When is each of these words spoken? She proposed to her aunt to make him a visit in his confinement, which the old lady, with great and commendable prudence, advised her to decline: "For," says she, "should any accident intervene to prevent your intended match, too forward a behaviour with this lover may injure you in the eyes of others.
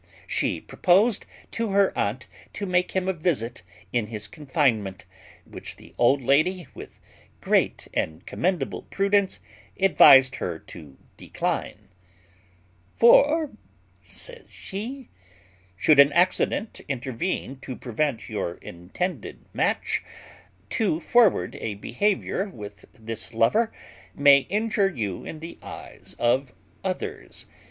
She 0.25 0.59
proposed 0.59 1.27
to 1.51 1.69
her 1.73 1.95
aunt 1.95 2.25
to 2.53 2.65
make 2.65 2.93
him 2.93 3.07
a 3.07 3.13
visit 3.13 3.61
in 3.93 4.07
his 4.07 4.27
confinement, 4.27 5.05
which 5.45 5.75
the 5.75 5.93
old 5.99 6.23
lady, 6.23 6.65
with 6.73 6.99
great 7.39 7.87
and 7.93 8.25
commendable 8.25 8.81
prudence, 8.89 9.39
advised 9.79 10.37
her 10.37 10.57
to 10.57 10.97
decline: 11.17 11.89
"For," 12.95 13.51
says 14.01 14.45
she, 14.49 15.09
"should 15.75 15.99
any 15.99 16.13
accident 16.13 16.81
intervene 16.87 17.59
to 17.59 17.75
prevent 17.75 18.27
your 18.27 18.55
intended 18.55 19.45
match, 19.53 20.01
too 20.71 20.99
forward 20.99 21.53
a 21.59 21.75
behaviour 21.75 22.49
with 22.49 22.85
this 22.97 23.35
lover 23.35 23.71
may 24.15 24.47
injure 24.49 24.89
you 24.89 25.25
in 25.25 25.41
the 25.41 25.59
eyes 25.61 26.15
of 26.17 26.55
others. 26.83 27.45